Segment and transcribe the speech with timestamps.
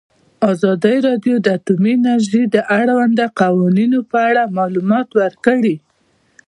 [0.51, 5.75] ازادي راډیو د اټومي انرژي د اړونده قوانینو په اړه معلومات ورکړي.